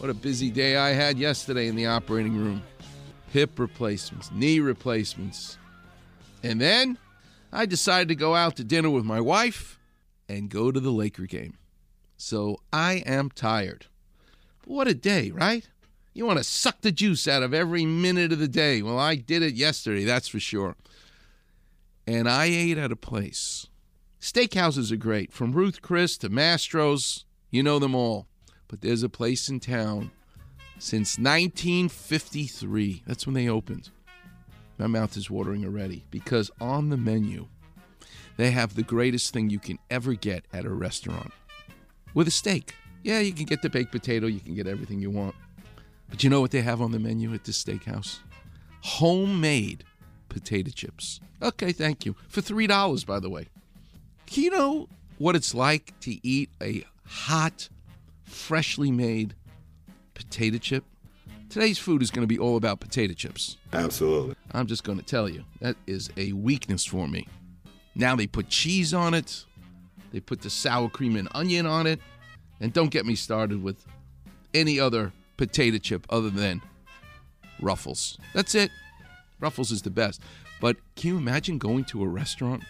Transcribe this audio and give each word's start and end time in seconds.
What 0.00 0.08
a 0.08 0.14
busy 0.14 0.50
day 0.50 0.76
I 0.76 0.92
had 0.92 1.18
yesterday 1.18 1.68
in 1.68 1.76
the 1.76 1.84
operating 1.84 2.34
room. 2.34 2.62
Hip 3.34 3.58
replacements, 3.58 4.30
knee 4.32 4.58
replacements. 4.58 5.58
And 6.42 6.58
then 6.58 6.96
I 7.52 7.66
decided 7.66 8.08
to 8.08 8.14
go 8.14 8.34
out 8.34 8.56
to 8.56 8.64
dinner 8.64 8.88
with 8.88 9.04
my 9.04 9.20
wife 9.20 9.78
and 10.26 10.48
go 10.48 10.72
to 10.72 10.80
the 10.80 10.90
Laker 10.90 11.26
game. 11.26 11.58
So 12.16 12.56
I 12.72 13.02
am 13.04 13.28
tired. 13.28 13.88
But 14.62 14.70
what 14.70 14.88
a 14.88 14.94
day, 14.94 15.32
right? 15.32 15.68
You 16.14 16.24
want 16.24 16.38
to 16.38 16.44
suck 16.44 16.80
the 16.80 16.92
juice 16.92 17.28
out 17.28 17.42
of 17.42 17.52
every 17.52 17.84
minute 17.84 18.32
of 18.32 18.38
the 18.38 18.48
day. 18.48 18.80
Well, 18.80 18.98
I 18.98 19.16
did 19.16 19.42
it 19.42 19.52
yesterday, 19.52 20.04
that's 20.04 20.28
for 20.28 20.40
sure. 20.40 20.76
And 22.06 22.26
I 22.26 22.46
ate 22.46 22.78
at 22.78 22.90
a 22.90 22.96
place. 22.96 23.66
Steakhouses 24.18 24.90
are 24.92 24.96
great, 24.96 25.30
from 25.30 25.52
Ruth 25.52 25.82
Chris 25.82 26.16
to 26.18 26.30
Mastro's. 26.30 27.26
You 27.50 27.62
know 27.62 27.78
them 27.78 27.94
all. 27.94 28.29
But 28.70 28.82
there's 28.82 29.02
a 29.02 29.08
place 29.08 29.48
in 29.48 29.58
town 29.58 30.12
since 30.78 31.18
1953. 31.18 33.02
That's 33.04 33.26
when 33.26 33.34
they 33.34 33.48
opened. 33.48 33.90
My 34.78 34.86
mouth 34.86 35.16
is 35.16 35.28
watering 35.28 35.64
already 35.64 36.04
because 36.10 36.50
on 36.60 36.88
the 36.88 36.96
menu, 36.96 37.48
they 38.36 38.52
have 38.52 38.76
the 38.76 38.84
greatest 38.84 39.32
thing 39.32 39.50
you 39.50 39.58
can 39.58 39.78
ever 39.90 40.14
get 40.14 40.44
at 40.52 40.64
a 40.64 40.70
restaurant 40.70 41.32
with 42.14 42.28
a 42.28 42.30
steak. 42.30 42.74
Yeah, 43.02 43.18
you 43.18 43.32
can 43.32 43.44
get 43.44 43.60
the 43.60 43.68
baked 43.68 43.92
potato, 43.92 44.26
you 44.26 44.40
can 44.40 44.54
get 44.54 44.66
everything 44.66 45.00
you 45.00 45.10
want. 45.10 45.34
But 46.08 46.22
you 46.22 46.30
know 46.30 46.40
what 46.40 46.52
they 46.52 46.62
have 46.62 46.80
on 46.80 46.92
the 46.92 46.98
menu 46.98 47.34
at 47.34 47.44
this 47.44 47.62
steakhouse? 47.62 48.20
Homemade 48.82 49.84
potato 50.28 50.70
chips. 50.70 51.20
Okay, 51.42 51.72
thank 51.72 52.06
you. 52.06 52.14
For 52.28 52.40
$3, 52.40 53.04
by 53.04 53.18
the 53.20 53.28
way. 53.28 53.48
You 54.30 54.50
know 54.50 54.88
what 55.18 55.34
it's 55.34 55.54
like 55.54 55.98
to 56.00 56.26
eat 56.26 56.50
a 56.62 56.84
hot, 57.04 57.68
freshly 58.30 58.90
made 58.90 59.34
potato 60.14 60.58
chip? 60.58 60.84
Today's 61.48 61.78
food 61.78 62.00
is 62.00 62.10
going 62.10 62.22
to 62.22 62.28
be 62.28 62.38
all 62.38 62.56
about 62.56 62.80
potato 62.80 63.12
chips. 63.12 63.56
Absolutely. 63.72 64.36
I'm 64.52 64.66
just 64.66 64.84
going 64.84 64.98
to 64.98 65.04
tell 65.04 65.28
you, 65.28 65.44
that 65.60 65.76
is 65.86 66.10
a 66.16 66.32
weakness 66.32 66.84
for 66.84 67.08
me. 67.08 67.26
Now 67.96 68.14
they 68.14 68.28
put 68.28 68.48
cheese 68.48 68.94
on 68.94 69.14
it, 69.14 69.44
they 70.12 70.20
put 70.20 70.42
the 70.42 70.50
sour 70.50 70.88
cream 70.88 71.16
and 71.16 71.28
onion 71.32 71.66
on 71.66 71.86
it, 71.86 72.00
and 72.60 72.72
don't 72.72 72.90
get 72.90 73.04
me 73.04 73.16
started 73.16 73.62
with 73.62 73.84
any 74.54 74.78
other 74.78 75.12
potato 75.36 75.78
chip 75.78 76.06
other 76.08 76.30
than 76.30 76.62
Ruffles. 77.60 78.16
That's 78.32 78.54
it. 78.54 78.70
Ruffles 79.40 79.70
is 79.70 79.82
the 79.82 79.90
best. 79.90 80.20
But 80.60 80.76
can 80.94 81.10
you 81.10 81.16
imagine 81.16 81.58
going 81.58 81.84
to 81.86 82.02
a 82.02 82.06
restaurant 82.06 82.62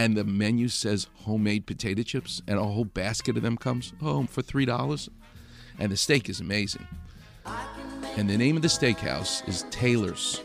and 0.00 0.16
the 0.16 0.24
menu 0.24 0.66
says 0.66 1.08
homemade 1.12 1.66
potato 1.66 2.02
chips 2.02 2.40
and 2.48 2.58
a 2.58 2.64
whole 2.64 2.86
basket 2.86 3.36
of 3.36 3.42
them 3.42 3.58
comes 3.58 3.92
home 4.00 4.26
for 4.26 4.40
$3? 4.40 5.08
And 5.78 5.92
the 5.92 5.96
steak 5.96 6.30
is 6.30 6.40
amazing. 6.40 6.86
And 8.16 8.30
the 8.30 8.38
name 8.38 8.56
of 8.56 8.62
the 8.62 8.68
steakhouse 8.68 9.46
is 9.46 9.66
Taylor's. 9.70 10.40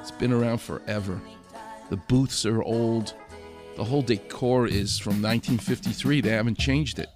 It's 0.00 0.10
been 0.12 0.32
around 0.32 0.62
forever. 0.62 1.20
The 1.90 1.98
booths 1.98 2.46
are 2.46 2.62
old. 2.62 3.12
The 3.76 3.84
whole 3.84 4.00
decor 4.00 4.66
is 4.66 4.98
from 4.98 5.20
1953. 5.20 6.22
They 6.22 6.30
haven't 6.30 6.56
changed 6.56 6.98
it. 6.98 7.10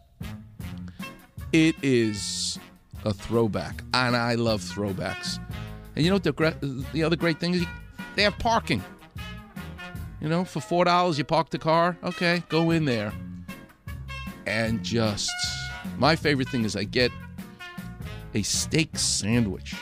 It 1.55 1.75
is 1.83 2.59
a 3.07 3.15
throwback, 3.15 3.83
and 3.95 4.15
I 4.15 4.35
love 4.35 4.61
throwbacks. 4.61 5.39
And 5.97 6.05
you 6.05 6.11
know 6.11 6.17
what 6.17 6.25
the 6.25 6.85
the 6.93 7.03
other 7.03 7.17
great 7.17 7.41
thing 7.41 7.55
is? 7.55 7.65
They 8.15 8.25
have 8.25 8.39
parking. 8.39 8.83
You 10.23 10.29
know, 10.29 10.45
for 10.45 10.61
four 10.61 10.85
dollars 10.85 11.19
you 11.19 11.25
park 11.25 11.51
the 11.51 11.59
car. 11.59 11.99
Okay, 12.05 12.45
go 12.49 12.71
in 12.71 12.85
there, 12.85 13.13
and 14.47 14.81
just 14.85 15.33
my 15.99 16.15
favorite 16.15 16.49
thing 16.49 16.65
is 16.65 16.77
I 16.77 16.85
get 16.85 17.11
a 18.33 18.43
steak 18.43 18.97
sandwich. 18.97 19.75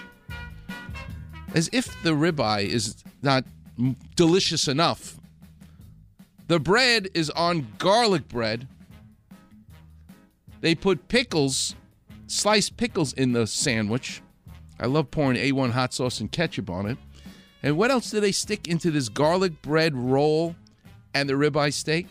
As 1.55 1.69
if 1.75 2.03
the 2.03 2.13
ribeye 2.13 2.65
is 2.65 3.05
not 3.21 3.45
delicious 4.17 4.67
enough. 4.67 5.19
The 6.49 6.59
bread 6.59 7.09
is 7.13 7.29
on 7.31 7.67
garlic 7.77 8.27
bread. 8.27 8.67
They 10.63 10.75
put 10.75 11.09
pickles, 11.09 11.75
sliced 12.29 12.79
pickles 12.79 13.13
in 13.13 13.33
the 13.33 13.47
sandwich. 13.47 14.23
I 14.79 14.87
love 14.87 15.11
pouring 15.11 15.37
A1 15.37 15.73
hot 15.73 15.93
sauce 15.93 16.19
and 16.19 16.33
ketchup 16.33 16.71
on 16.71 16.87
it. 16.87 16.97
And 17.63 17.77
what 17.77 17.91
else 17.91 18.11
do 18.11 18.21
they 18.21 18.33
stick 18.33 18.69
into 18.69 18.91
this 18.91 19.09
garlic 19.09 19.61
bread 19.63 19.95
roll 19.95 20.57
and 21.15 21.29
the 21.29 21.35
ribeye 21.35 21.73
steak? 21.73 22.07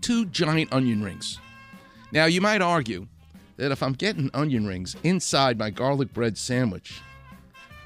Two 0.00 0.26
giant 0.26 0.72
onion 0.72 1.02
rings. 1.02 1.38
Now, 2.10 2.26
you 2.26 2.40
might 2.40 2.60
argue 2.60 3.06
that 3.56 3.72
if 3.72 3.82
I'm 3.82 3.92
getting 3.94 4.30
onion 4.34 4.66
rings 4.66 4.96
inside 5.02 5.58
my 5.58 5.70
garlic 5.70 6.12
bread 6.12 6.36
sandwich, 6.36 7.00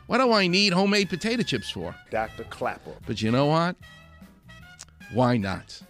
what 0.06 0.18
do 0.18 0.32
I 0.32 0.46
need 0.46 0.72
homemade 0.72 1.08
potato 1.08 1.42
chips 1.42 1.70
for? 1.70 1.94
Dr. 2.10 2.44
Clapper. 2.44 2.94
But 3.06 3.22
you 3.22 3.30
know 3.30 3.46
what? 3.46 3.76
Why 5.12 5.36
not? 5.36 5.80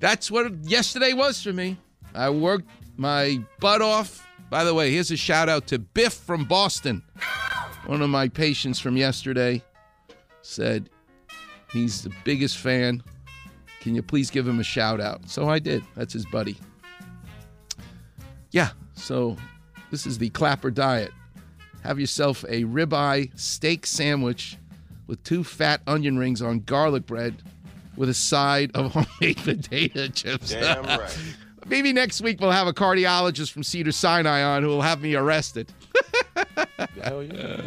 That's 0.00 0.30
what 0.30 0.52
yesterday 0.64 1.12
was 1.12 1.42
for 1.42 1.52
me. 1.52 1.76
I 2.14 2.30
worked 2.30 2.68
my 2.96 3.40
butt 3.60 3.82
off. 3.82 4.26
By 4.50 4.64
the 4.64 4.74
way, 4.74 4.90
here's 4.90 5.12
a 5.12 5.16
shout 5.16 5.48
out 5.48 5.68
to 5.68 5.78
Biff 5.78 6.12
from 6.12 6.44
Boston. 6.44 7.02
One 7.86 8.02
of 8.02 8.10
my 8.10 8.28
patients 8.28 8.80
from 8.80 8.96
yesterday 8.96 9.62
said 10.42 10.90
he's 11.72 12.02
the 12.02 12.12
biggest 12.24 12.58
fan. 12.58 13.02
Can 13.80 13.94
you 13.94 14.02
please 14.02 14.28
give 14.28 14.46
him 14.46 14.58
a 14.58 14.64
shout 14.64 15.00
out? 15.00 15.28
So 15.30 15.48
I 15.48 15.60
did. 15.60 15.84
That's 15.94 16.12
his 16.12 16.26
buddy. 16.26 16.58
Yeah, 18.50 18.70
so 18.94 19.36
this 19.92 20.04
is 20.04 20.18
the 20.18 20.30
Clapper 20.30 20.72
diet. 20.72 21.12
Have 21.84 22.00
yourself 22.00 22.44
a 22.48 22.64
ribeye 22.64 23.38
steak 23.38 23.86
sandwich 23.86 24.56
with 25.06 25.22
two 25.22 25.44
fat 25.44 25.80
onion 25.86 26.18
rings 26.18 26.42
on 26.42 26.60
garlic 26.60 27.06
bread 27.06 27.40
with 27.96 28.08
a 28.08 28.14
side 28.14 28.72
of 28.74 28.92
homemade 29.20 29.36
potato 29.38 30.08
chips. 30.08 30.50
Damn 30.50 30.84
right. 30.84 31.18
Maybe 31.70 31.92
next 31.92 32.20
week 32.20 32.40
we'll 32.40 32.50
have 32.50 32.66
a 32.66 32.72
cardiologist 32.72 33.52
from 33.52 33.62
Cedar 33.62 33.92
Sinai 33.92 34.42
on 34.42 34.64
who 34.64 34.68
will 34.70 34.82
have 34.82 35.00
me 35.00 35.14
arrested. 35.14 35.72
Hell 37.00 37.22
yeah. 37.22 37.62